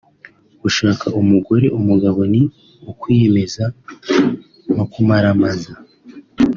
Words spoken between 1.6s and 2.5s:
/umugabo ni